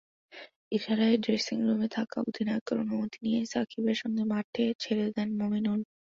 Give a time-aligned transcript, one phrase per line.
[0.71, 4.45] ইশারায় ড্রেসিংরুমে থাকা অধিনায়কের অনুমতি নিয়ে সাকিবের সঙ্গে মাঠ
[4.79, 5.81] ছেড়ে যান মুমিনুল।